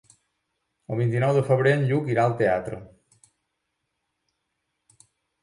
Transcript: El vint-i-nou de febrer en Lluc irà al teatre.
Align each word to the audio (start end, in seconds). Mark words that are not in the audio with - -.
El 0.95 0.97
vint-i-nou 1.01 1.33
de 1.35 1.43
febrer 1.49 1.73
en 1.79 1.83
Lluc 1.91 2.09
irà 2.15 2.25
al 2.25 2.33
teatre. 2.41 2.81